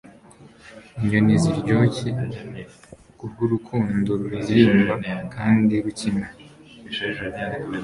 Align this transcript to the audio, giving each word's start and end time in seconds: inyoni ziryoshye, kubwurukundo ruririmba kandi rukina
inyoni 1.01 1.35
ziryoshye, 1.43 2.09
kubwurukundo 3.17 4.11
ruririmba 4.21 4.93
kandi 5.35 5.73
rukina 5.83 6.27